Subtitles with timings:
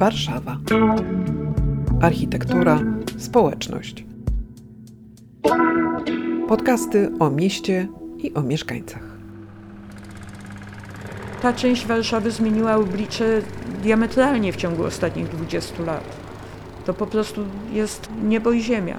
[0.00, 0.56] Warszawa.
[2.02, 2.78] Architektura,
[3.18, 4.04] społeczność.
[6.48, 9.02] Podcasty o mieście i o mieszkańcach.
[11.42, 13.42] Ta część Warszawy zmieniła oblicze
[13.82, 16.16] diametralnie w ciągu ostatnich 20 lat.
[16.86, 18.96] To po prostu jest niebo i ziemia.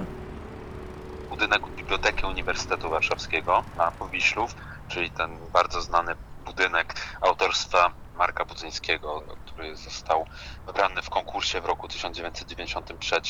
[1.30, 4.54] budynek Biblioteki Uniwersytetu Warszawskiego na Powiślów,
[4.88, 6.12] czyli ten bardzo znany
[6.46, 10.26] budynek autorstwa Marka Budzyńskiego, który został
[10.66, 13.20] wybrany w konkursie w roku 1993.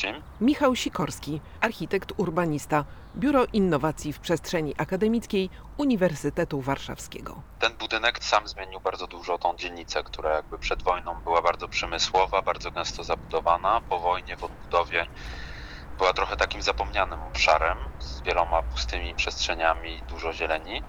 [0.41, 7.41] Michał Sikorski, architekt urbanista, Biuro Innowacji w Przestrzeni Akademickiej Uniwersytetu Warszawskiego.
[7.59, 12.41] Ten budynek sam zmienił bardzo dużo tą dzielnicę, która jakby przed wojną była bardzo przemysłowa,
[12.41, 13.81] bardzo gęsto zabudowana.
[13.89, 15.05] Po wojnie w odbudowie
[15.97, 20.83] była trochę takim zapomnianym obszarem z wieloma pustymi przestrzeniami, dużo zieleni.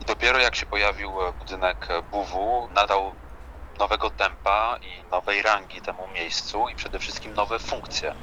[0.00, 3.14] I dopiero jak się pojawił budynek BUW, nadał
[3.78, 8.14] nowego tempa i nowej rangi temu miejscu i przede wszystkim nowe funkcje.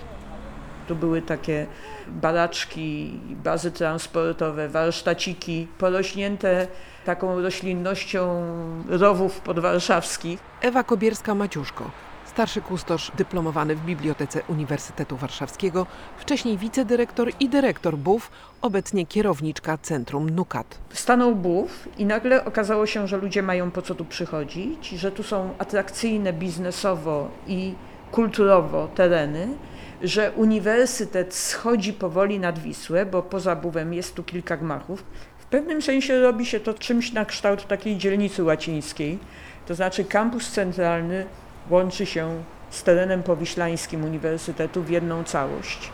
[0.88, 1.68] Tu były takie
[2.08, 6.68] baraczki, bazy transportowe, warsztaciki porośnięte
[7.06, 8.44] taką roślinnością
[8.90, 10.40] rowów podwarszawskich.
[10.62, 11.84] Ewa Kobierska-Maciuszko,
[12.32, 15.88] starszy kustosz dyplomowany w Bibliotece Uniwersytetu Warszawskiego,
[16.18, 20.80] wcześniej wicedyrektor i dyrektor BUF, obecnie kierowniczka Centrum NUKAT.
[20.94, 25.24] Stanął BUF i nagle okazało się, że ludzie mają po co tu przychodzić, że tu
[25.24, 27.74] są atrakcyjne biznesowo i
[28.12, 29.48] kulturowo tereny,
[30.02, 35.04] że uniwersytet schodzi powoli nad Wisłę, bo poza BUWem jest tu kilka gmachów.
[35.38, 39.20] W pewnym sensie robi się to czymś na kształt takiej dzielnicy łacińskiej,
[39.66, 41.26] to znaczy kampus centralny
[41.70, 45.92] łączy się z terenem powiślańskim Uniwersytetu w jedną całość.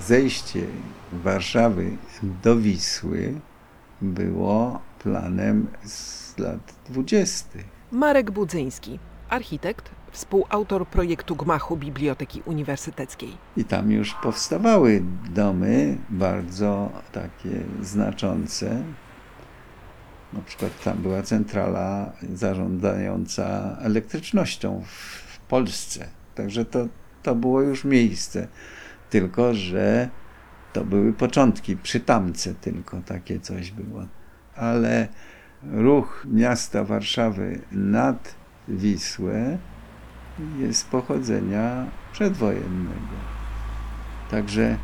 [0.00, 0.60] Zejście
[1.12, 1.90] Warszawy
[2.42, 3.34] do Wisły
[4.02, 7.64] było planem z lat dwudziestych.
[7.92, 13.36] Marek Budzyński, architekt, współautor projektu gmachu Biblioteki Uniwersyteckiej.
[13.56, 18.82] I tam już powstawały domy bardzo takie znaczące.
[20.34, 26.08] Na przykład tam była centrala zarządzająca elektrycznością w Polsce.
[26.34, 26.88] Także to,
[27.22, 28.48] to było już miejsce.
[29.10, 30.08] Tylko, że
[30.72, 34.06] to były początki, przy tamce tylko takie coś było.
[34.56, 35.08] Ale
[35.72, 38.34] ruch miasta Warszawy nad
[38.68, 39.58] Wisłę
[40.58, 43.16] jest pochodzenia przedwojennego.
[44.30, 44.76] Także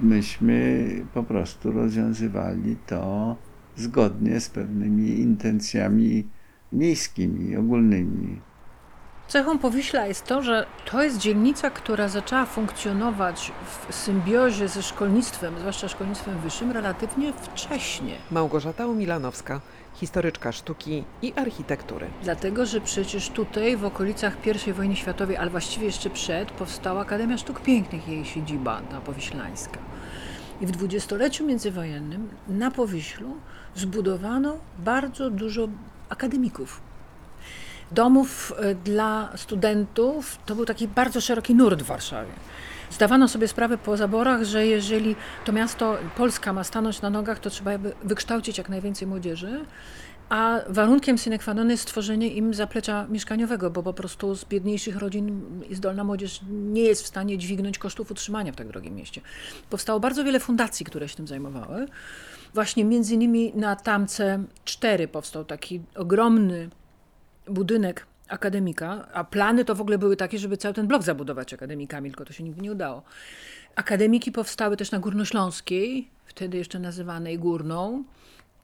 [0.00, 3.36] myśmy po prostu rozwiązywali to
[3.76, 6.28] zgodnie z pewnymi intencjami
[6.72, 8.40] miejskimi, ogólnymi.
[9.28, 13.52] Cechą Powiśla jest to, że to jest dzielnica, która zaczęła funkcjonować
[13.88, 18.16] w symbiozie ze szkolnictwem, zwłaszcza szkolnictwem wyższym, relatywnie wcześnie.
[18.30, 19.60] Małgorzata Umilanowska,
[19.94, 22.06] historyczka sztuki i architektury.
[22.22, 27.38] Dlatego, że przecież tutaj w okolicach I wojny światowej, ale właściwie jeszcze przed, powstała Akademia
[27.38, 29.78] Sztuk Pięknych, jej siedziba, ta powiślańska.
[30.60, 33.36] I w dwudziestoleciu międzywojennym na Powiślu
[33.76, 35.68] zbudowano bardzo dużo
[36.08, 36.80] akademików.
[37.92, 42.32] Domów e, dla studentów to był taki bardzo szeroki nurt w Warszawie.
[42.90, 47.50] Zdawano sobie sprawę po zaborach, że jeżeli to miasto Polska ma stanąć na nogach, to
[47.50, 47.70] trzeba
[48.04, 49.64] wykształcić jak najwięcej młodzieży.
[50.28, 54.96] A warunkiem sine qua non jest stworzenie im zaplecza mieszkaniowego, bo po prostu z biedniejszych
[54.96, 59.20] rodzin zdolna młodzież nie jest w stanie dźwignąć kosztów utrzymania w tak drogim mieście.
[59.70, 61.86] Powstało bardzo wiele fundacji, które się tym zajmowały.
[62.54, 66.70] Właśnie między innymi na Tamce 4 powstał taki ogromny
[67.48, 72.10] budynek akademika, a plany to w ogóle były takie, żeby cały ten blok zabudować akademikami,
[72.10, 73.02] tylko to się nigdy nie udało.
[73.74, 78.04] Akademiki powstały też na Górnośląskiej, wtedy jeszcze nazywanej Górną.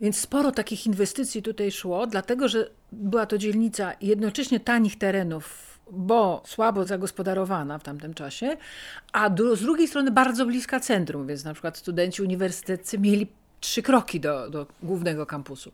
[0.00, 6.43] Więc sporo takich inwestycji tutaj szło, dlatego że była to dzielnica jednocześnie tanich terenów, bo
[6.47, 8.56] słabo zagospodarowana w tamtym czasie,
[9.12, 13.26] a dru- z drugiej strony bardzo bliska centrum, więc na przykład studenci uniwersyteccy mieli
[13.61, 15.73] trzy kroki do, do głównego kampusu.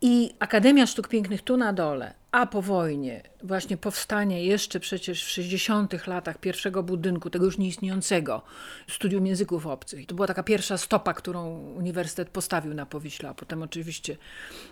[0.00, 5.28] I Akademia Sztuk Pięknych tu na dole, a po wojnie właśnie powstanie jeszcze przecież w
[5.28, 8.42] 60 latach pierwszego budynku, tego już nieistniejącego,
[8.88, 10.06] Studium Języków Obcych.
[10.06, 14.16] To była taka pierwsza stopa, którą uniwersytet postawił na Powiśle, a potem oczywiście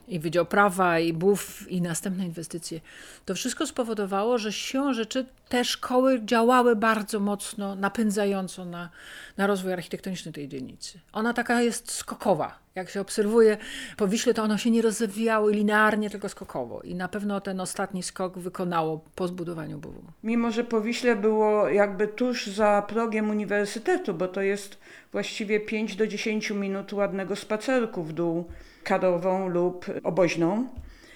[0.08, 2.80] i Wydział Prawa, i BUF, i następne inwestycje.
[3.24, 8.90] To wszystko spowodowało, że siłą rzeczy te szkoły działały bardzo mocno, napędzająco na,
[9.36, 11.00] na rozwój architektoniczny tej dzielnicy.
[11.12, 12.66] Ona taka jest skokowa.
[12.74, 13.56] Jak się obserwuje
[13.96, 16.82] po Wiśle, to one się nie rozwijały linearnie, tylko skokowo.
[16.82, 19.94] I na pewno ten ostatni skok wykonało po zbudowaniu BUW.
[20.22, 24.78] Mimo, że Powiśle było jakby tuż za progiem uniwersytetu, bo to jest
[25.12, 28.44] właściwie 5 do 10 minut ładnego spacerku w dół
[28.84, 30.66] Karową lub Oboźną,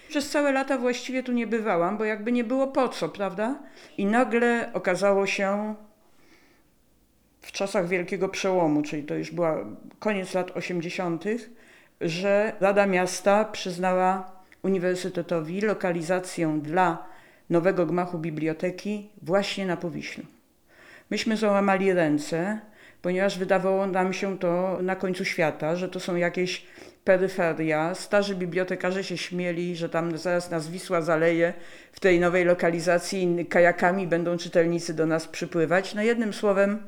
[0.09, 3.59] Przez całe lata właściwie tu nie bywałam, bo jakby nie było po co, prawda?
[3.97, 5.75] I nagle okazało się
[7.41, 9.65] w czasach Wielkiego Przełomu, czyli to już była
[9.99, 11.23] koniec lat 80.,
[12.01, 17.05] że Rada Miasta przyznała Uniwersytetowi lokalizację dla
[17.49, 20.23] nowego gmachu biblioteki właśnie na Powiślu.
[21.09, 22.59] Myśmy załamali ręce,
[23.01, 26.65] ponieważ wydawało nam się to na końcu świata, że to są jakieś
[27.03, 27.95] peryferia.
[27.95, 31.53] Starzy bibliotekarze się śmieli, że tam zaraz nas Wisła zaleje
[31.91, 35.95] w tej nowej lokalizacji kajakami będą czytelnicy do nas przypływać.
[35.95, 36.87] No jednym słowem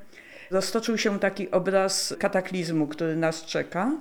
[0.52, 3.92] roztoczył się taki obraz kataklizmu, który nas czeka.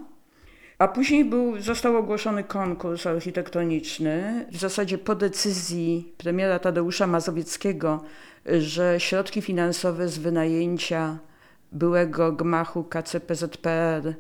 [0.82, 8.04] A później był, został ogłoszony konkurs architektoniczny, w zasadzie po decyzji premiera Tadeusza Mazowieckiego,
[8.46, 11.18] że środki finansowe z wynajęcia
[11.72, 14.14] byłego gmachu KCPZPR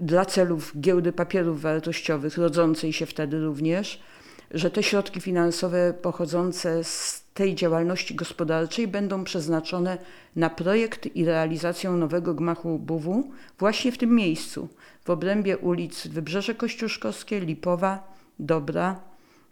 [0.00, 4.02] dla celów giełdy papierów wartościowych, rodzącej się wtedy również,
[4.50, 9.98] że te środki finansowe pochodzące z tej działalności gospodarczej będą przeznaczone
[10.36, 14.68] na projekt i realizację nowego gmachu BUW właśnie w tym miejscu,
[15.04, 19.00] w obrębie ulic Wybrzeże Kościuszkowskie, Lipowa, Dobra,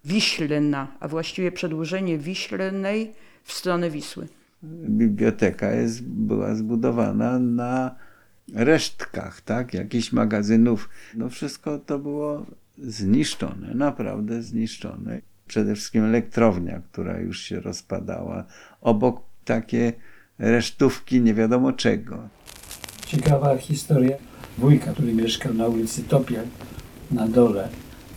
[0.05, 3.13] Wiślna, a właściwie przedłużenie Wiślnej
[3.45, 4.29] w stronę Wisły.
[4.89, 7.95] Biblioteka jest, była zbudowana na
[8.55, 9.75] resztkach, tak?
[9.75, 10.89] Jakichś magazynów.
[11.15, 12.47] No wszystko to było
[12.79, 15.21] zniszczone, naprawdę zniszczone.
[15.47, 18.45] Przede wszystkim elektrownia, która już się rozpadała.
[18.81, 19.93] Obok takie
[20.39, 22.29] resztówki nie wiadomo czego.
[23.07, 24.17] Ciekawa historia
[24.59, 26.45] wujka, który mieszkał na ulicy Topiel
[27.11, 27.69] na dole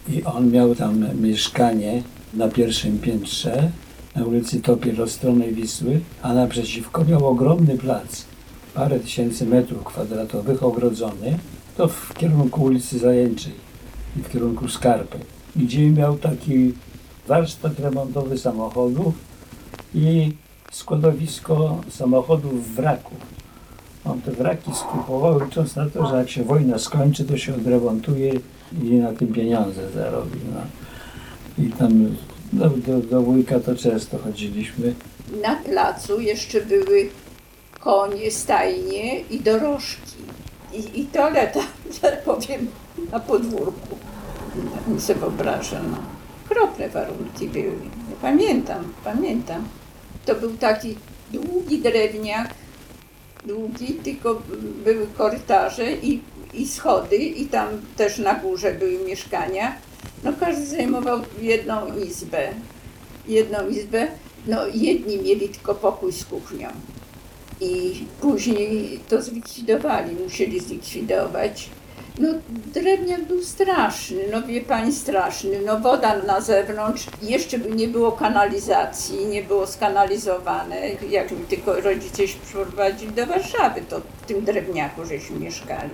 [0.09, 2.03] i on miał tam mieszkanie
[2.33, 3.71] na pierwszym piętrze
[4.15, 8.25] na ulicy Topiel od strony Wisły, a naprzeciwko miał ogromny plac,
[8.73, 11.39] parę tysięcy metrów kwadratowych ogrodzony,
[11.77, 13.53] to w kierunku ulicy Zajęczej
[14.19, 15.17] i w kierunku Skarpy,
[15.55, 16.73] gdzie miał taki
[17.29, 19.13] warsztat remontowy samochodów
[19.93, 20.31] i
[20.71, 23.15] składowisko samochodów w wraku.
[24.05, 28.33] On te wraki skupował, licząc na to, że jak się wojna skończy, to się odremontuje
[28.83, 30.39] i na tym pieniądze zarobi.
[30.53, 30.61] No.
[31.65, 32.15] I tam
[32.53, 34.93] no, do, do wujka to często chodziliśmy.
[35.41, 37.09] Na placu jeszcze były
[37.79, 40.17] konie, stajnie i dorożki.
[40.73, 41.59] I, i toaleta,
[42.01, 42.67] że powiem,
[43.11, 43.97] na podwórku.
[44.75, 45.91] Tak mi sobie wyobrażam.
[45.91, 46.18] No.
[46.49, 47.79] Okropne warunki były.
[48.21, 49.67] Pamiętam, pamiętam.
[50.25, 50.95] To był taki
[51.31, 52.53] długi drewniak,
[53.45, 54.41] długi, tylko
[54.83, 56.21] były korytarze i,
[56.53, 57.67] i schody i tam
[57.97, 59.75] też na górze były mieszkania.
[60.23, 62.49] No każdy zajmował jedną izbę.
[63.27, 64.07] Jedną izbę.
[64.47, 66.69] No jedni mieli tylko pokój z kuchnią.
[67.61, 71.69] I później to zlikwidowali, musieli zlikwidować.
[72.19, 72.27] No
[72.73, 79.25] drewniak był straszny, no wie pani straszny, no woda na zewnątrz, jeszcze nie było kanalizacji,
[79.25, 80.75] nie było skanalizowane,
[81.09, 85.89] jak mi tylko rodzice się przeprowadzili do Warszawy, to w tym drewniaku żeśmy mieszkali.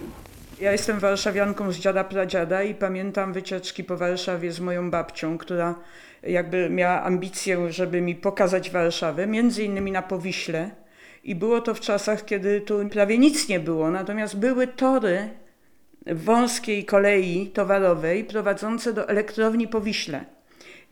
[0.61, 5.75] Ja jestem warszawianką z dziada pradziada i pamiętam wycieczki po Warszawie z moją babcią, która
[6.23, 10.69] jakby miała ambicję, żeby mi pokazać Warszawę, między innymi na Powiśle.
[11.23, 15.29] I było to w czasach, kiedy tu prawie nic nie było, natomiast były tory
[16.05, 20.25] wąskiej kolei towarowej prowadzące do elektrowni Powiśle.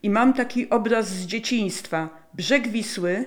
[0.04, 2.10] I mam taki obraz z dzieciństwa.
[2.34, 3.26] Brzeg Wisły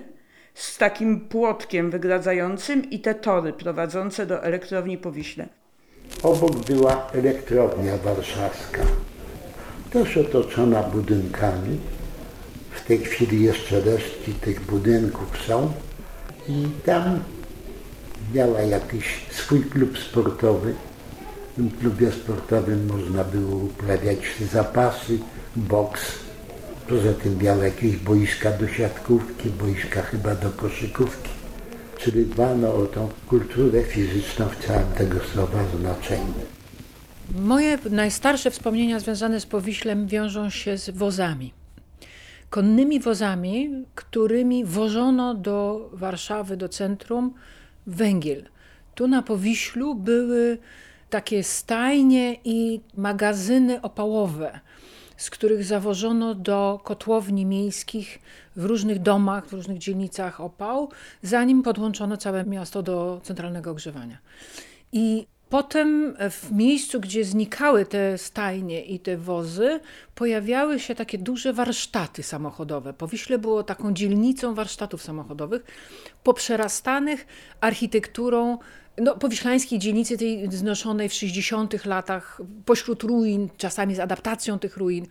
[0.55, 5.49] z takim płotkiem wygradzającym i te tory prowadzące do elektrowni Powiśle.
[6.23, 8.83] Obok była elektrownia warszawska,
[9.91, 11.79] też otoczona budynkami.
[12.71, 15.73] W tej chwili jeszcze resztki tych budynków są
[16.49, 17.21] i tam
[18.35, 20.75] miała jakiś swój klub sportowy.
[21.57, 24.19] W tym klubie sportowym można było uprawiać
[24.53, 25.19] zapasy,
[25.57, 26.13] boks.
[26.89, 31.31] Poza tym miała jakieś boiska do siatkówki, boiska chyba do koszykówki.
[31.99, 36.35] Czyli dbano o tą kulturę fizyczną w całym tego słowa znaczeniu.
[37.39, 41.53] Moje najstarsze wspomnienia związane z Powiślem wiążą się z wozami.
[42.51, 47.35] Konnymi wozami, którymi wożono do Warszawy, do centrum
[47.87, 48.45] węgiel.
[48.95, 50.59] Tu na Powiślu były
[51.11, 54.61] takie stajnie i magazyny opałowe,
[55.17, 58.19] z których zawożono do kotłowni miejskich
[58.57, 60.89] w różnych domach, w różnych dzielnicach opał,
[61.23, 64.19] zanim podłączono całe miasto do centralnego ogrzewania.
[64.93, 69.81] I Potem w miejscu, gdzie znikały te stajnie i te wozy,
[70.15, 72.93] pojawiały się takie duże warsztaty samochodowe.
[72.93, 75.65] Powiśle było taką dzielnicą warsztatów samochodowych,
[76.23, 77.27] poprzerastanych
[77.61, 78.59] architekturą
[78.99, 85.07] no, powiślańskiej dzielnicy, tej znoszonej w 60 latach, pośród ruin, czasami z adaptacją tych ruin.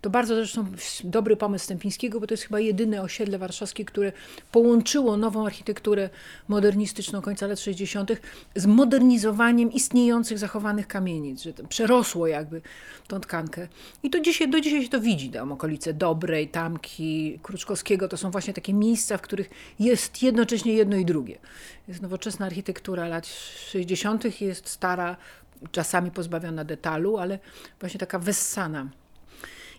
[0.00, 0.66] To bardzo zresztą
[1.04, 4.12] dobry pomysł Stępińskiego, bo to jest chyba jedyne osiedle warszawskie, które
[4.52, 6.10] połączyło nową architekturę
[6.48, 8.10] modernistyczną końca lat 60.
[8.56, 12.62] z modernizowaniem istniejących, zachowanych kamienic, że przerosło jakby
[13.08, 13.68] tą tkankę.
[14.02, 18.30] I to dzisiaj, do dzisiaj się to widzi, tam okolice Dobrej, Tamki, Kruczkowskiego, to są
[18.30, 21.38] właśnie takie miejsca, w których jest jednocześnie jedno i drugie.
[21.88, 25.16] Jest nowoczesna architektura lat 60., jest stara,
[25.72, 27.38] czasami pozbawiona detalu, ale
[27.80, 28.88] właśnie taka wessana.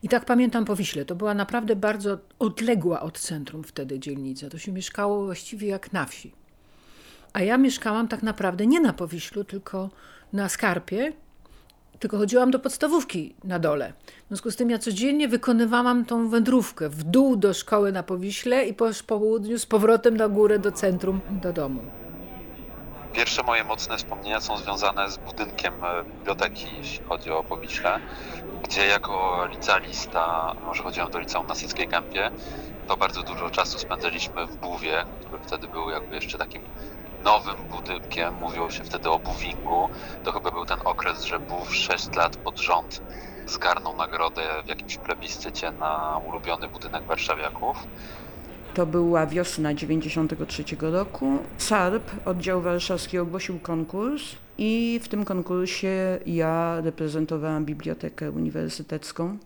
[0.04, 1.06] I tak pamiętam po Wiśle.
[1.06, 4.50] To była naprawdę bardzo odległa od centrum wtedy dzielnica.
[4.50, 6.32] To się mieszkało właściwie jak na wsi.
[7.34, 9.90] A ja mieszkałam tak naprawdę nie na Powiślu, tylko
[10.34, 11.14] na Skarpie,
[12.00, 13.94] tylko chodziłam do podstawówki na dole.
[14.26, 18.66] W związku z tym ja codziennie wykonywałam tą wędrówkę w dół do szkoły na Powiśle
[18.66, 21.82] i po południu z powrotem na górę do centrum, do domu.
[23.14, 28.00] Pierwsze moje mocne wspomnienia są związane z budynkiem e, biblioteki, jeśli chodzi o Powiśle,
[28.64, 32.32] gdzie jako licealista, może chodziłem do liceum na Syckiej Kępie,
[32.88, 36.62] to bardzo dużo czasu spędzaliśmy w Buwie, który wtedy był jakby jeszcze takim
[37.26, 39.90] nowym budynkiem, mówiło się wtedy o Buwingu.
[40.24, 43.02] To chyba był ten okres, że Bów 6 lat pod rząd
[43.48, 47.78] zgarnął nagrodę w jakimś plebiscycie na ulubiony budynek warszawiaków.
[48.74, 51.38] To była wiosna 93 roku.
[51.58, 54.24] SARP, oddział warszawski, ogłosił konkurs
[54.58, 59.38] i w tym konkursie ja reprezentowałam Bibliotekę Uniwersytecką.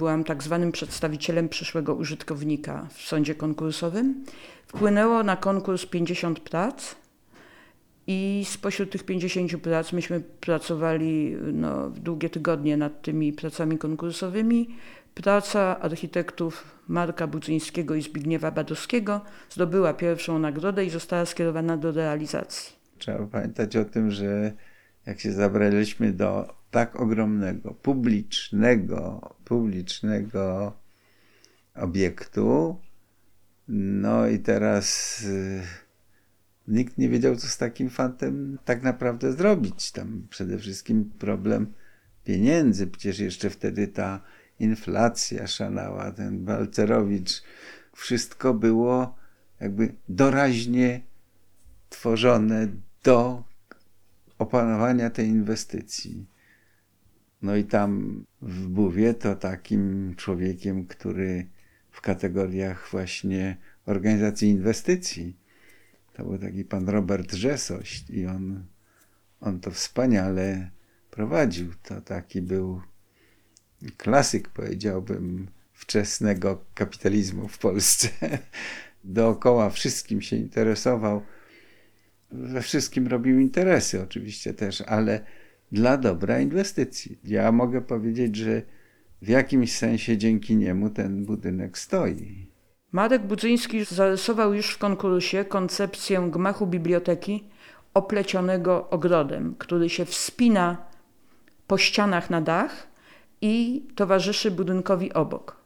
[0.00, 4.24] Byłam tak zwanym przedstawicielem przyszłego użytkownika w sądzie konkursowym.
[4.66, 6.96] Wpłynęło na konkurs 50 prac
[8.06, 14.76] i spośród tych 50 prac myśmy pracowali no, długie tygodnie nad tymi pracami konkursowymi.
[15.14, 22.72] Praca architektów Marka Budzyńskiego i Zbigniewa Badowskiego zdobyła pierwszą nagrodę i została skierowana do realizacji.
[22.98, 24.52] Trzeba pamiętać o tym, że
[25.06, 30.72] jak się zabraliśmy do tak ogromnego, publicznego, publicznego
[31.74, 32.76] obiektu,
[33.68, 35.62] no i teraz y,
[36.68, 39.92] nikt nie wiedział, co z takim fantem tak naprawdę zrobić.
[39.92, 41.72] Tam przede wszystkim problem
[42.24, 42.86] pieniędzy.
[42.86, 44.20] Przecież jeszcze wtedy ta
[44.58, 47.42] inflacja szalała, ten Balcerowicz.
[47.92, 49.16] Wszystko było
[49.60, 51.00] jakby doraźnie
[51.88, 52.68] tworzone
[53.04, 53.44] do
[54.38, 56.26] opanowania tej inwestycji.
[57.42, 61.46] No i tam w Buwie to takim człowiekiem, który
[61.90, 63.56] w kategoriach właśnie
[63.86, 65.36] organizacji inwestycji,
[66.12, 68.64] to był taki pan Robert Rzesoś i on,
[69.40, 70.70] on to wspaniale
[71.10, 71.72] prowadził.
[71.82, 72.82] To taki był
[73.96, 78.08] klasyk, powiedziałbym, wczesnego kapitalizmu w Polsce.
[79.04, 81.22] Dookoła wszystkim się interesował.
[82.32, 85.24] We wszystkim robił interesy oczywiście też, ale
[85.72, 87.18] dla dobra inwestycji.
[87.24, 88.62] Ja mogę powiedzieć, że
[89.22, 92.50] w jakimś sensie dzięki niemu ten budynek stoi.
[92.92, 97.44] Marek Budzyński zarysował już w konkursie koncepcję gmachu biblioteki
[97.94, 100.76] oplecionego ogrodem, który się wspina
[101.66, 102.88] po ścianach na dach
[103.40, 105.59] i towarzyszy budynkowi obok.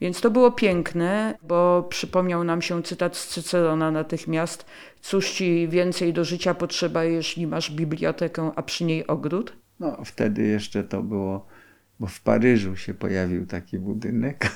[0.00, 4.66] Więc to było piękne, bo przypomniał nam się cytat z Cycerona natychmiast:
[5.00, 9.56] Cóż ci więcej do życia potrzeba, jeśli masz bibliotekę, a przy niej ogród?
[9.80, 11.46] No, wtedy jeszcze to było,
[12.00, 14.50] bo w Paryżu się pojawił taki budynek,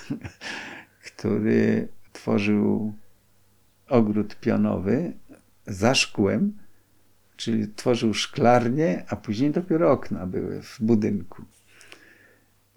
[1.07, 2.95] który tworzył
[3.89, 5.13] ogród pionowy
[5.67, 6.59] za szkłem,
[7.37, 11.43] czyli tworzył szklarnię, a później dopiero okna były w budynku.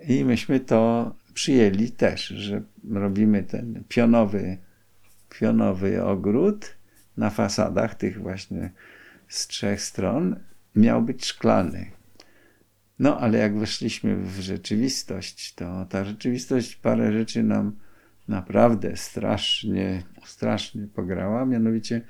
[0.08, 2.62] I myśmy to przyjęli też, że
[2.92, 4.58] robimy ten pionowy,
[5.40, 6.76] pionowy ogród
[7.18, 8.72] na fasadach tych właśnie
[9.28, 10.40] z trzech stron
[10.76, 11.92] miał być szklany.
[13.00, 17.76] No, ale jak weszliśmy w rzeczywistość, to ta rzeczywistość parę rzeczy nam
[18.28, 21.46] naprawdę strasznie, strasznie pograła.
[21.46, 22.02] Mianowicie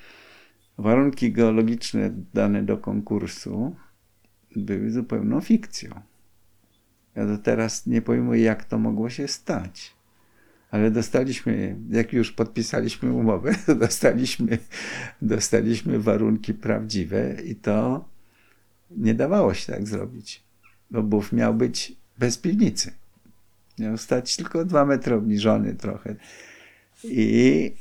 [0.78, 3.76] warunki geologiczne dane do konkursu
[4.56, 6.02] były zupełną fikcją.
[7.16, 9.96] Ja do teraz nie pojmuję, jak to mogło się stać.
[10.72, 14.58] Ale dostaliśmy, jak już podpisaliśmy umowę, dostaliśmy,
[15.22, 18.06] dostaliśmy warunki prawdziwe i to
[18.92, 20.44] nie dawało się tak zrobić.
[20.92, 22.92] Bo buf miał być bez piwnicy.
[23.80, 26.16] Miał stać tylko dwa metry obniżony trochę.
[27.04, 27.72] I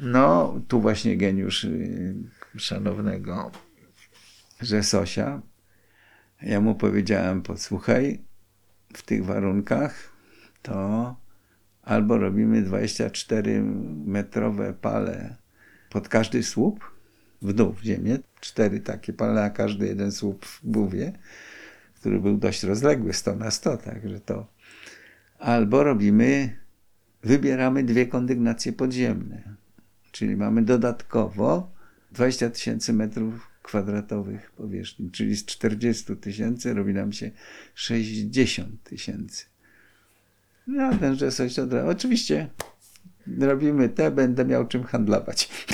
[0.00, 2.14] no, tu właśnie geniusz y,
[2.56, 3.50] szanownego
[4.60, 5.42] Rzesosia.
[6.42, 8.18] Ja mu powiedziałem, posłuchaj,
[8.94, 10.12] w tych warunkach
[10.62, 11.16] to
[11.82, 13.62] albo robimy 24
[14.04, 15.36] metrowe pale
[15.90, 16.90] pod każdy słup,
[17.42, 18.18] w dół, w ziemię.
[18.40, 21.12] Cztery takie pole, a każdy jeden słup w buwie,
[21.94, 24.46] który był dość rozległy, 100 na 100, także to.
[25.38, 26.56] Albo robimy,
[27.22, 29.56] wybieramy dwie kondygnacje podziemne,
[30.12, 31.70] czyli mamy dodatkowo
[32.12, 37.30] 20 tysięcy metrów kwadratowych powierzchni, czyli z 40 tysięcy robi nam się
[37.74, 39.44] 60 tysięcy.
[40.66, 41.72] No, tenże coś od.
[41.74, 42.48] Oczywiście
[43.40, 45.66] robimy te, będę miał czym handlować.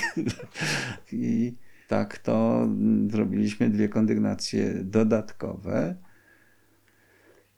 [1.12, 1.54] I
[1.88, 2.68] tak to
[3.10, 5.96] zrobiliśmy dwie kondygnacje dodatkowe,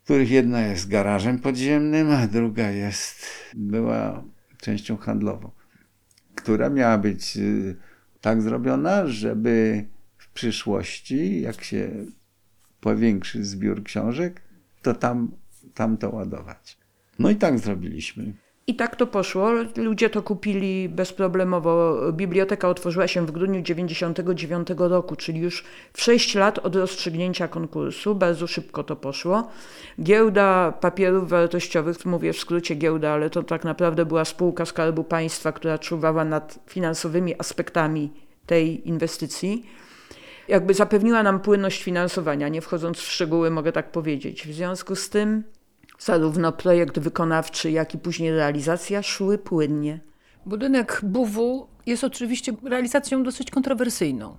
[0.03, 3.25] których jedna jest garażem podziemnym, a druga jest,
[3.55, 4.23] była
[4.61, 5.51] częścią handlową,
[6.35, 7.75] która miała być y,
[8.21, 9.85] tak zrobiona, żeby
[10.37, 11.89] przyszłości, jak się
[12.79, 14.41] powiększy zbiór książek,
[14.81, 15.31] to tam,
[15.73, 16.77] tam to ładować.
[17.19, 18.33] No i tak zrobiliśmy.
[18.67, 19.51] I tak to poszło.
[19.75, 22.01] Ludzie to kupili bezproblemowo.
[22.11, 25.63] Biblioteka otworzyła się w grudniu 1999 roku, czyli już
[25.93, 28.15] w 6 lat od rozstrzygnięcia konkursu.
[28.15, 29.49] Bardzo szybko to poszło.
[30.01, 35.51] Giełda papierów wartościowych, mówię w skrócie giełda, ale to tak naprawdę była spółka Skarbu Państwa,
[35.51, 38.11] która czuwała nad finansowymi aspektami
[38.45, 39.65] tej inwestycji.
[40.47, 44.47] Jakby zapewniła nam płynność finansowania, nie wchodząc w szczegóły, mogę tak powiedzieć.
[44.47, 45.43] W związku z tym
[45.99, 49.99] zarówno projekt wykonawczy, jak i później realizacja szły płynnie.
[50.45, 54.37] Budynek BUW jest oczywiście realizacją dosyć kontrowersyjną.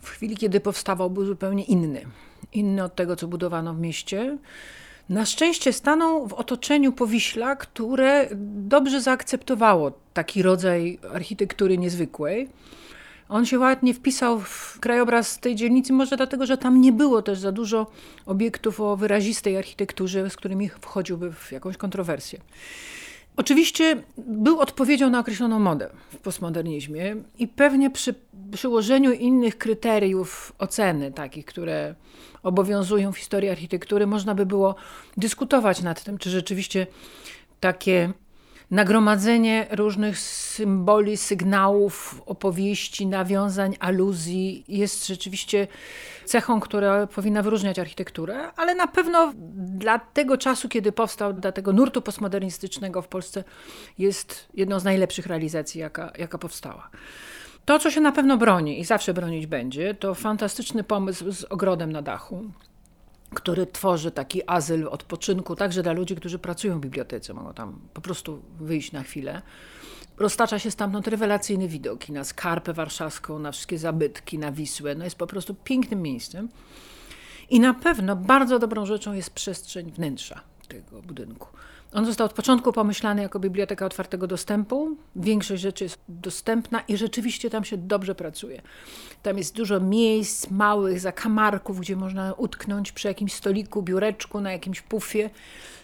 [0.00, 2.02] W chwili, kiedy powstawał, był zupełnie inny.
[2.52, 4.38] Inny od tego, co budowano w mieście.
[5.08, 12.48] Na szczęście stanął w otoczeniu Powiśla, które dobrze zaakceptowało taki rodzaj architektury niezwykłej.
[13.30, 17.38] On się ładnie wpisał w krajobraz tej dzielnicy, może dlatego, że tam nie było też
[17.38, 17.86] za dużo
[18.26, 22.40] obiektów o wyrazistej architekturze, z którymi wchodziłby w jakąś kontrowersję.
[23.36, 28.14] Oczywiście był odpowiedzią na określoną modę w postmodernizmie i pewnie przy
[28.52, 31.94] przyłożeniu innych kryteriów oceny, takich, które
[32.42, 34.74] obowiązują w historii architektury, można by było
[35.16, 36.86] dyskutować nad tym, czy rzeczywiście
[37.60, 38.12] takie
[38.70, 45.66] nagromadzenie różnych symboli, sygnałów, opowieści, nawiązań, aluzji jest rzeczywiście
[46.24, 51.72] cechą, która powinna wyróżniać architekturę, ale na pewno dla tego czasu, kiedy powstał, dla tego
[51.72, 53.44] nurtu postmodernistycznego w Polsce
[53.98, 56.90] jest jedną z najlepszych realizacji, jaka, jaka powstała.
[57.64, 61.92] To, co się na pewno broni i zawsze bronić będzie, to fantastyczny pomysł z ogrodem
[61.92, 62.44] na dachu
[63.34, 68.00] który tworzy taki azyl odpoczynku także dla ludzi, którzy pracują w bibliotece, mogą tam po
[68.00, 69.42] prostu wyjść na chwilę.
[70.18, 74.94] Roztacza się stamtąd rewelacyjny widok na Skarpę Warszawską, na wszystkie zabytki, na Wisłę.
[74.94, 76.48] No jest po prostu pięknym miejscem.
[77.50, 81.48] I na pewno bardzo dobrą rzeczą jest przestrzeń wnętrza tego budynku.
[81.92, 84.96] On został od początku pomyślany jako biblioteka otwartego dostępu.
[85.16, 88.62] Większość rzeczy jest dostępna i rzeczywiście tam się dobrze pracuje.
[89.22, 94.80] Tam jest dużo miejsc, małych zakamarków, gdzie można utknąć przy jakimś stoliku, biureczku, na jakimś
[94.80, 95.30] pufie.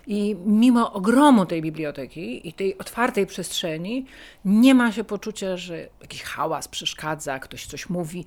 [0.07, 4.07] I mimo ogromu tej biblioteki i tej otwartej przestrzeni,
[4.45, 8.25] nie ma się poczucia, że jakiś hałas przeszkadza, ktoś coś mówi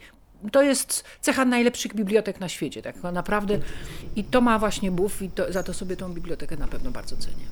[0.52, 3.60] to jest cecha najlepszych bibliotek na świecie, tak naprawdę.
[4.16, 7.18] I to ma właśnie BUF i to, za to sobie tą bibliotekę na pewno bardzo
[7.18, 7.46] cenię.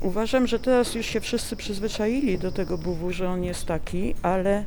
[0.00, 4.64] Uważam, że teraz już się wszyscy przyzwyczaili do tego buwu, że on jest taki, ale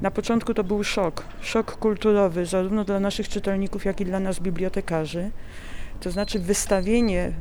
[0.00, 1.24] na początku to był szok.
[1.40, 5.30] Szok kulturowy, zarówno dla naszych czytelników, jak i dla nas bibliotekarzy.
[6.00, 7.32] To znaczy wystawienie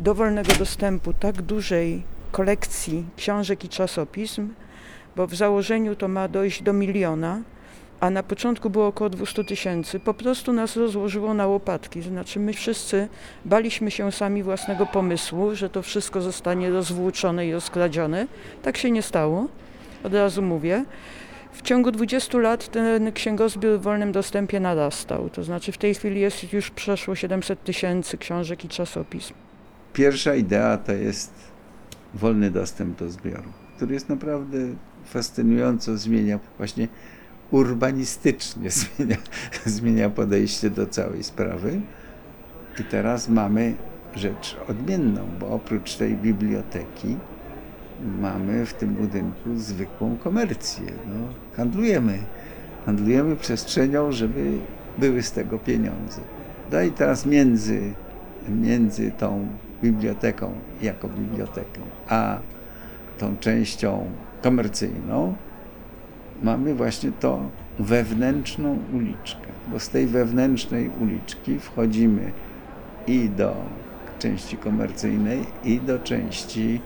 [0.00, 4.48] dowolnego dostępu tak dużej kolekcji książek i czasopism,
[5.16, 7.42] bo w założeniu to ma dojść do miliona
[8.00, 12.02] a na początku było około 200 tysięcy, po prostu nas rozłożyło na łopatki.
[12.02, 13.08] Znaczy my wszyscy
[13.44, 18.26] baliśmy się sami własnego pomysłu, że to wszystko zostanie rozwłóczone i rozkradzione.
[18.62, 19.48] Tak się nie stało,
[20.04, 20.84] od razu mówię.
[21.52, 25.30] W ciągu 20 lat ten księgozbiór w wolnym dostępie narastał.
[25.30, 29.34] To znaczy w tej chwili jest już przeszło 700 tysięcy książek i czasopism.
[29.92, 31.32] Pierwsza idea to jest
[32.14, 34.58] wolny dostęp do zbioru, który jest naprawdę
[35.04, 36.88] fascynująco zmienia właśnie
[37.50, 39.16] urbanistycznie zmienia,
[39.64, 41.80] zmienia podejście do całej sprawy.
[42.80, 43.74] I teraz mamy
[44.16, 47.16] rzecz odmienną, bo oprócz tej biblioteki
[48.20, 50.84] mamy w tym budynku zwykłą komercję.
[51.06, 52.18] No, handlujemy.
[52.86, 54.58] Handlujemy przestrzenią, żeby
[54.98, 56.20] były z tego pieniądze.
[56.72, 57.80] No i teraz między,
[58.48, 59.48] między tą
[59.82, 62.38] biblioteką jako biblioteką, a
[63.18, 64.06] tą częścią
[64.42, 65.34] komercyjną
[66.42, 67.40] mamy właśnie to
[67.78, 72.32] wewnętrzną uliczkę, bo z tej wewnętrznej uliczki wchodzimy
[73.06, 73.56] i do
[74.18, 76.80] części komercyjnej, i do części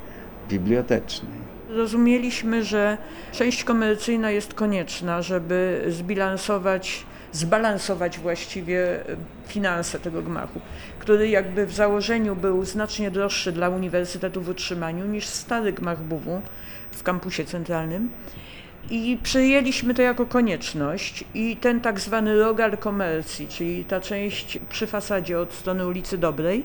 [0.48, 1.44] bibliotecznej.
[1.68, 2.98] Rozumieliśmy, że
[3.32, 9.00] część komercyjna jest konieczna, żeby zbilansować, zbalansować właściwie
[9.46, 10.60] finanse tego gmachu,
[10.98, 16.42] który jakby w założeniu był znacznie droższy dla Uniwersytetu w utrzymaniu niż stary gmach BUW
[16.90, 18.10] w kampusie centralnym.
[18.90, 24.86] I przyjęliśmy to jako konieczność i ten tak zwany rogal komercji, czyli ta część przy
[24.86, 26.64] fasadzie od strony ulicy Dobrej,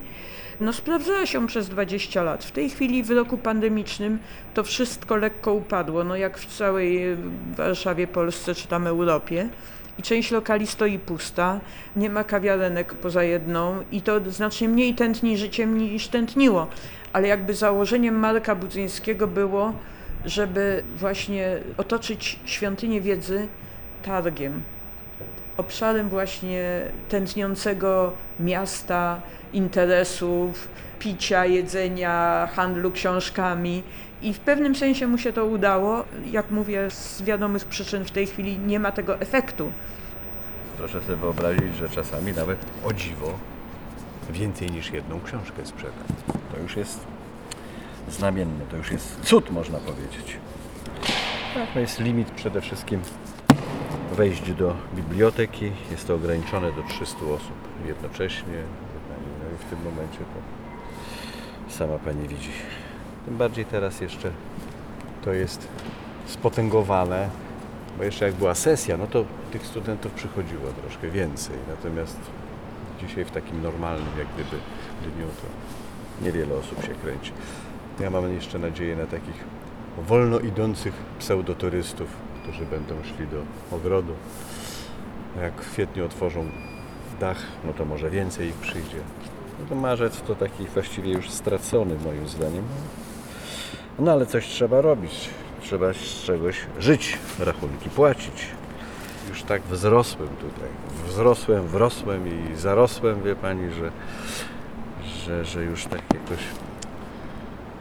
[0.61, 2.45] no sprawdzała się przez 20 lat.
[2.45, 4.19] W tej chwili w roku pandemicznym
[4.53, 7.17] to wszystko lekko upadło, no jak w całej
[7.57, 9.49] Warszawie, Polsce czy tam Europie.
[9.99, 11.59] I część lokali stoi pusta,
[11.95, 16.67] nie ma kawiarenek poza jedną i to znacznie mniej tętni życiem niż tętniło.
[17.13, 19.73] Ale jakby założeniem Marka Budzyńskiego było,
[20.25, 23.47] żeby właśnie otoczyć świątynię wiedzy
[24.03, 24.63] targiem,
[25.57, 29.21] obszarem właśnie tętniącego miasta,
[29.53, 30.67] interesów,
[30.99, 33.83] picia, jedzenia, handlu książkami.
[34.21, 36.03] I w pewnym sensie mu się to udało.
[36.31, 39.71] Jak mówię, z wiadomych przyczyn w tej chwili nie ma tego efektu.
[40.77, 43.39] Proszę sobie wyobrazić, że czasami nawet o dziwo
[44.29, 46.03] więcej niż jedną książkę sprzeda.
[46.53, 47.07] To już jest
[48.11, 50.37] znamienne, to już jest cud, można powiedzieć.
[51.73, 53.01] To jest limit przede wszystkim
[54.11, 55.71] wejść do biblioteki.
[55.91, 58.63] Jest to ograniczone do 300 osób jednocześnie.
[59.43, 62.51] No i w tym momencie to sama Pani widzi.
[63.25, 64.31] Tym bardziej teraz jeszcze
[65.25, 65.67] to jest
[66.25, 67.29] spotęgowane,
[67.97, 71.55] bo jeszcze jak była sesja, no to tych studentów przychodziło troszkę więcej.
[71.67, 72.17] Natomiast
[73.01, 74.57] dzisiaj w takim normalnym jak gdyby
[75.01, 75.47] dniu to
[76.25, 77.31] niewiele osób się kręci.
[77.99, 79.43] Ja mam jeszcze nadzieję na takich
[79.97, 82.07] wolno idących pseudoturystów,
[82.43, 83.43] którzy będą szli do
[83.75, 84.13] ogrodu.
[85.41, 86.45] Jak w kwietniu otworzą
[87.19, 88.97] dach, no to może więcej ich przyjdzie.
[89.59, 92.63] No to marzec to taki właściwie już stracony moim zdaniem.
[93.99, 95.29] No ale coś trzeba robić.
[95.61, 98.47] Trzeba z czegoś żyć, rachunki płacić.
[99.29, 100.69] Już tak wzrosłem tutaj.
[101.07, 103.91] Wzrosłem, wrosłem i zarosłem, wie Pani, że,
[105.25, 106.39] że, że już tak jakoś...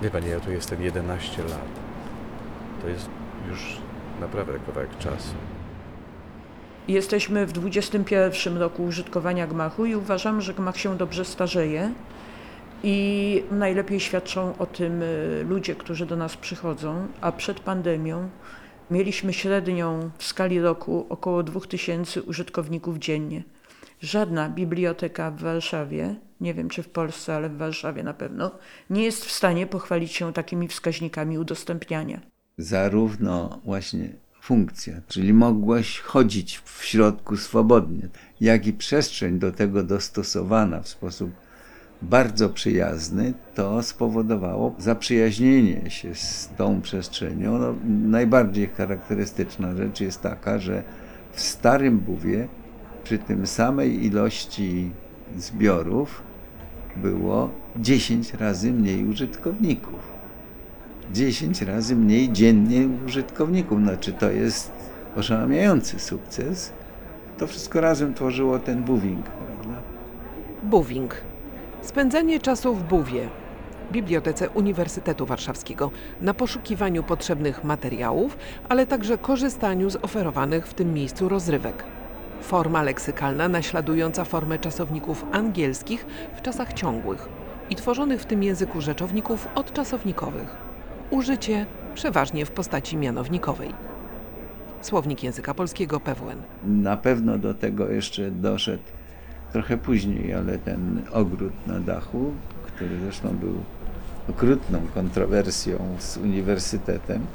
[0.03, 1.69] Wie Pani, ja tu jestem 11 lat.
[2.83, 3.09] To jest
[3.51, 3.77] już
[4.21, 5.35] naprawdę kawałek czasu.
[6.89, 11.93] Jesteśmy w 21 roku użytkowania gmachu i uważam, że gmach się dobrze starzeje.
[12.83, 18.29] I najlepiej świadczą o tym y, ludzie, którzy do nas przychodzą, a przed pandemią
[18.91, 23.43] mieliśmy średnią w skali roku około 2000 użytkowników dziennie.
[24.03, 28.51] Żadna biblioteka w Warszawie, nie wiem czy w Polsce, ale w Warszawie na pewno,
[28.91, 32.21] nie jest w stanie pochwalić się takimi wskaźnikami udostępniania.
[32.59, 34.09] Zarówno właśnie
[34.41, 38.09] funkcja, czyli mogłeś chodzić w środku swobodnie,
[38.41, 41.31] jak i przestrzeń do tego dostosowana w sposób
[42.03, 47.59] bardzo przyjazny, to spowodowało zaprzyjaźnienie się z tą przestrzenią.
[47.59, 47.75] No,
[48.09, 50.83] najbardziej charakterystyczna rzecz jest taka, że
[51.33, 52.49] w Starym Buwie
[53.09, 54.91] przy tym samej ilości
[55.37, 56.23] zbiorów
[56.97, 60.13] było 10 razy mniej użytkowników.
[61.13, 63.81] 10 razy mniej dziennie użytkowników.
[63.83, 64.73] Znaczy to jest
[65.17, 66.73] oszałamiający sukces.
[67.39, 69.81] To wszystko razem tworzyło ten buwing, prawda?
[70.63, 71.15] Buwing.
[71.83, 73.29] Spędzanie czasu w Buwie,
[73.93, 75.91] Bibliotece Uniwersytetu Warszawskiego,
[76.21, 78.37] na poszukiwaniu potrzebnych materiałów,
[78.69, 81.98] ale także korzystaniu z oferowanych w tym miejscu rozrywek.
[82.41, 87.29] Forma leksykalna naśladująca formę czasowników angielskich w czasach ciągłych
[87.71, 90.57] i tworzonych w tym języku rzeczowników odczasownikowych.
[91.11, 93.75] Użycie przeważnie w postaci mianownikowej.
[94.83, 96.43] Słownik języka polskiego PWN.
[96.65, 98.83] Na pewno do tego jeszcze doszedł
[99.53, 102.33] trochę później, ale ten ogród na dachu,
[102.67, 103.55] który zresztą był
[104.31, 107.27] okrutną kontrowersją z uniwersytetem.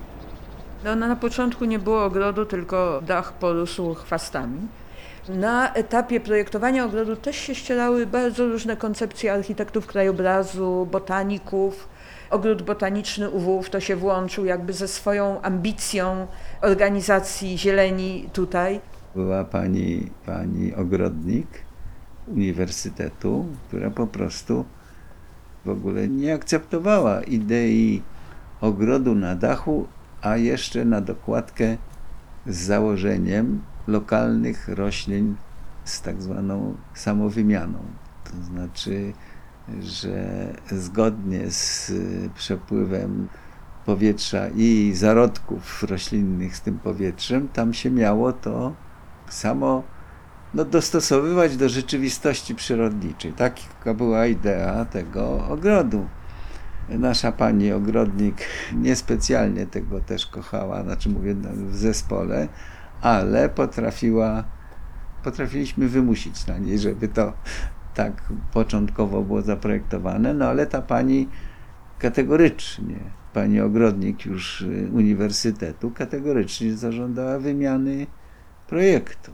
[0.83, 4.59] No, na początku nie było ogrodu, tylko dach porósł chwastami.
[5.29, 11.89] Na etapie projektowania ogrodu też się ścierały bardzo różne koncepcje architektów krajobrazu, botaników.
[12.29, 16.27] Ogród botaniczny UW w to się włączył jakby ze swoją ambicją
[16.61, 18.79] organizacji zieleni tutaj.
[19.15, 21.47] Była pani, pani ogrodnik
[22.27, 24.65] uniwersytetu, która po prostu
[25.65, 28.01] w ogóle nie akceptowała idei
[28.61, 29.87] ogrodu na dachu,
[30.21, 31.77] a jeszcze na dokładkę
[32.47, 35.35] z założeniem lokalnych roślin
[35.83, 37.79] z tak zwaną samowymianą.
[38.23, 39.13] To znaczy,
[39.81, 41.91] że zgodnie z
[42.35, 43.27] przepływem
[43.85, 48.73] powietrza i zarodków roślinnych z tym powietrzem, tam się miało to
[49.29, 49.83] samo
[50.53, 53.33] no, dostosowywać do rzeczywistości przyrodniczej.
[53.33, 56.07] Taka była idea tego ogrodu.
[56.89, 58.35] Nasza pani ogrodnik
[58.73, 62.47] niespecjalnie tego też kochała, znaczy mówię no, w zespole,
[63.03, 64.43] ale potrafiła,
[65.23, 67.33] potrafiliśmy wymusić na niej, żeby to
[67.93, 71.27] tak początkowo było zaprojektowane, no ale ta pani
[71.99, 72.99] kategorycznie,
[73.33, 78.07] pani ogrodnik już y, uniwersytetu, kategorycznie zażądała wymiany
[78.67, 79.31] projektu.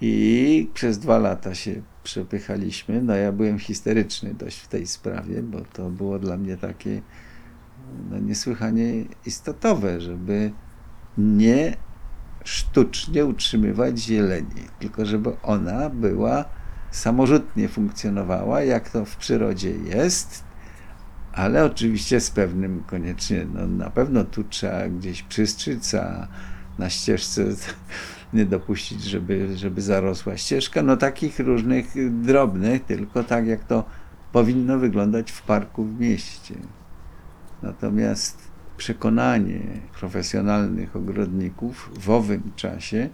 [0.00, 3.02] I przez dwa lata się przepychaliśmy.
[3.02, 7.02] No ja byłem histeryczny dość w tej sprawie, bo to było dla mnie takie
[8.10, 10.52] no, niesłychanie istotowe, żeby
[11.18, 11.76] nie
[12.50, 16.44] sztucznie utrzymywać zieleni, tylko żeby ona była
[16.90, 20.44] samorzutnie funkcjonowała, jak to w przyrodzie jest,
[21.32, 26.28] ale oczywiście z pewnym koniecznie, no na pewno tu trzeba gdzieś przystrzyc, a
[26.78, 27.44] na ścieżce
[28.32, 31.86] nie dopuścić, żeby, żeby zarosła ścieżka, no takich różnych
[32.22, 33.84] drobnych, tylko tak jak to
[34.32, 36.54] powinno wyglądać w parku w mieście.
[37.62, 38.49] Natomiast
[38.80, 39.60] przekonanie
[40.00, 43.08] profesjonalnych ogrodników w owym czasie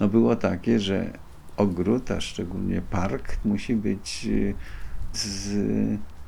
[0.00, 1.10] no było takie, że
[1.56, 4.54] ogród, a szczególnie park, musi być y,
[5.12, 5.56] z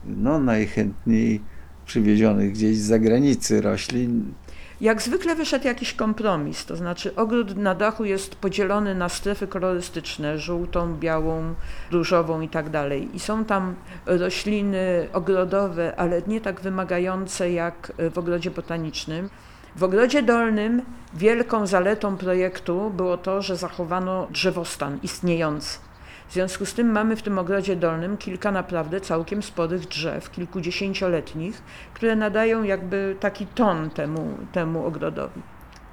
[0.07, 1.41] no, najchętniej
[1.87, 4.33] przywiezionych gdzieś z zagranicy roślin.
[4.81, 10.39] Jak zwykle wyszedł jakiś kompromis, to znaczy ogród na dachu jest podzielony na strefy kolorystyczne,
[10.39, 11.55] żółtą, białą,
[11.91, 13.09] różową i tak dalej.
[13.15, 13.75] I są tam
[14.07, 19.31] rośliny ogrodowe, ale nie tak wymagające jak w ogrodzie botanicznym.
[19.77, 20.83] W ogrodzie dolnym
[21.15, 25.88] wielką zaletą projektu było to, że zachowano drzewostan istniejący.
[26.29, 31.63] W związku z tym mamy w tym ogrodzie dolnym kilka naprawdę całkiem sporych drzew, kilkudziesięcioletnich,
[31.95, 35.43] które nadają jakby taki ton temu, temu ogrodowi.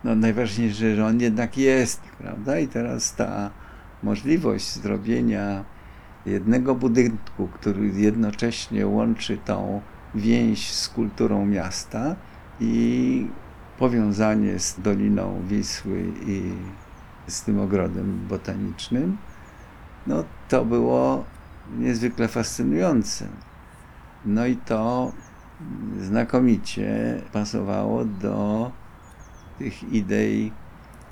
[0.03, 2.59] No najważniejsze, że on jednak jest, prawda?
[2.59, 3.49] I teraz ta
[4.03, 5.63] możliwość zrobienia
[6.25, 9.81] jednego budynku, który jednocześnie łączy tą
[10.15, 12.15] więź z kulturą miasta
[12.59, 13.27] i
[13.79, 16.53] powiązanie z Doliną Wisły i
[17.27, 19.17] z tym ogrodem botanicznym,
[20.07, 21.23] no to było
[21.77, 23.27] niezwykle fascynujące.
[24.25, 25.11] No i to
[25.99, 28.71] znakomicie pasowało do
[29.59, 30.51] tych idei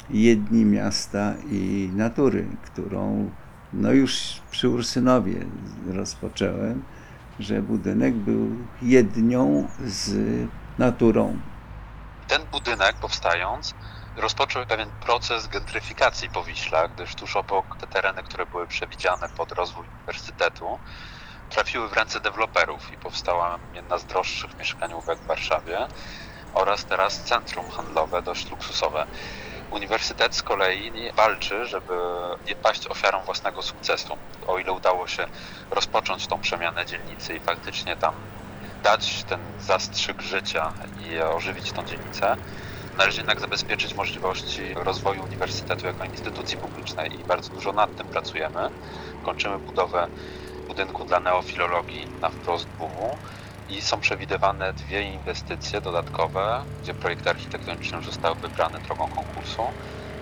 [0.09, 3.29] jedni miasta i natury, którą
[3.73, 5.45] no już przy Ursynowie
[5.87, 6.83] rozpocząłem,
[7.39, 8.49] że budynek był
[8.81, 10.15] jednią z
[10.77, 11.37] naturą.
[12.27, 13.75] Ten budynek powstając
[14.15, 19.89] rozpoczął pewien proces gentryfikacji Powiśla, gdyż tuż obok te tereny, które były przewidziane pod rozwój
[19.89, 20.79] uniwersytetu,
[21.49, 25.87] trafiły w ręce deweloperów i powstała jedna z droższych mieszkaniówek w Warszawie
[26.53, 29.05] oraz teraz centrum handlowe dość luksusowe.
[29.69, 31.93] Uniwersytet z kolei walczy, żeby
[32.47, 34.17] nie paść ofiarą własnego sukcesu.
[34.47, 35.27] O ile udało się
[35.69, 38.33] rozpocząć tą przemianę dzielnicy i faktycznie tam
[38.83, 42.37] dać ten zastrzyk życia i ożywić tą dzielnicę,
[42.95, 48.69] należy jednak zabezpieczyć możliwości rozwoju uniwersytetu jako instytucji publicznej i bardzo dużo nad tym pracujemy.
[49.21, 50.09] Kończymy budowę
[50.67, 53.19] budynku dla neofilologii na wprost BUM-u
[53.67, 59.73] i są przewidywane dwie inwestycje dodatkowe, gdzie projekty architektoniczne zostały wybrane drogą konkursu.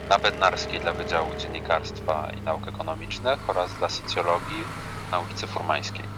[0.10, 4.68] Na Bednarskiej dla Wydziału Dziennikarstwa i Nauk Ekonomicznych oraz dla socjologii
[5.12, 6.10] na ulicy Furmańskiej.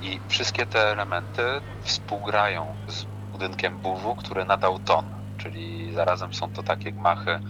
[0.00, 1.42] I wszystkie te elementy
[1.80, 7.40] współgrają z budynkiem BUW-u, który nadał ton, czyli zarazem są to takie gmachy,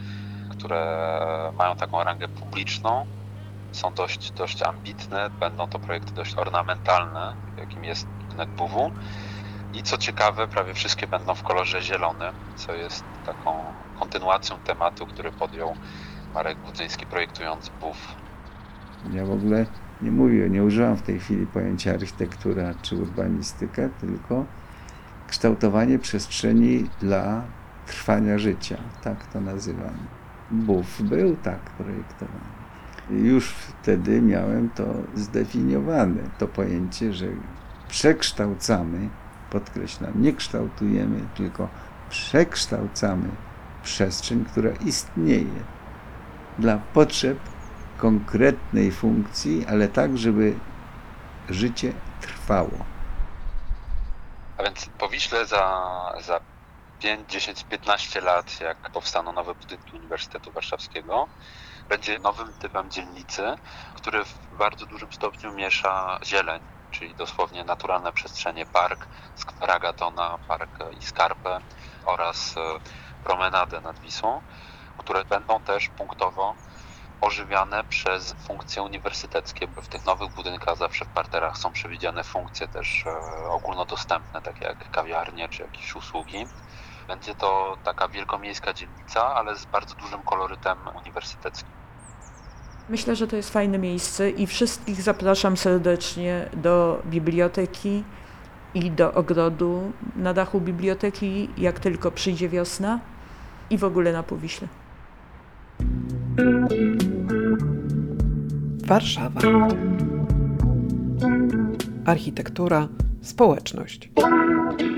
[0.50, 3.06] które mają taką rangę publiczną,
[3.72, 8.06] są dość, dość ambitne, będą to projekty dość ornamentalne, jakim jest
[8.56, 8.90] BUW.
[9.74, 13.64] I co ciekawe, prawie wszystkie będą w kolorze zielonym, co jest taką
[13.98, 15.74] kontynuacją tematu, który podjął
[16.34, 17.96] Marek Budzyński projektując BUW.
[19.12, 19.66] Ja w ogóle
[20.02, 24.44] nie mówię, nie używam w tej chwili pojęcia architektura czy urbanistyka, tylko
[25.28, 27.42] kształtowanie przestrzeni dla
[27.88, 28.76] trwania życia.
[29.02, 29.94] Tak to nazywam.
[30.50, 32.58] BUF był tak projektowany.
[33.10, 37.26] Już wtedy miałem to zdefiniowane, to pojęcie, że
[37.88, 39.08] przekształcamy,
[39.50, 41.68] podkreślam, nie kształtujemy, tylko
[42.10, 43.28] przekształcamy
[43.82, 45.62] przestrzeń, która istnieje
[46.58, 47.38] dla potrzeb
[47.96, 50.54] konkretnej funkcji, ale tak, żeby
[51.48, 52.84] życie trwało.
[54.58, 55.82] A więc po Wiśle za,
[56.20, 56.40] za
[56.98, 61.28] 5, 10, 15 lat, jak powstaną nowe budynki Uniwersytetu Warszawskiego,
[61.88, 63.54] będzie nowym typem dzielnicy,
[63.94, 70.78] który w bardzo dużym stopniu miesza zieleń, czyli dosłownie naturalne przestrzenie, park, skwer Agatona, park
[70.92, 71.58] i Skarpę
[72.02, 72.54] oraz
[73.22, 74.42] promenadę nad Wisłą,
[74.96, 76.56] które będą też punktowo
[77.20, 79.66] ożywiane przez funkcje uniwersyteckie.
[79.82, 83.10] W tych nowych budynkach zawsze w parterach są przewidziane funkcje też e,
[83.50, 86.44] ogólnodostępne, takie jak kawiarnie czy jakieś usługi.
[87.08, 91.68] Będzie to taka wielkomiejska dzielnica, ale z bardzo dużym kolorytem uniwersyteckim.
[92.88, 98.04] Myślę, że to jest fajne miejsce i wszystkich zapraszam serdecznie do biblioteki
[98.74, 103.00] i do ogrodu na dachu biblioteki, jak tylko przyjdzie wiosna
[103.70, 104.68] i w ogóle na Półwiśle.
[108.86, 109.40] Warszawa.
[112.06, 112.88] Architektura,
[113.22, 114.10] społeczność.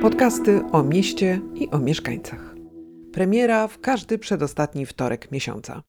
[0.03, 2.55] Podcasty o mieście i o mieszkańcach.
[3.13, 5.83] Premiera w każdy przedostatni wtorek miesiąca.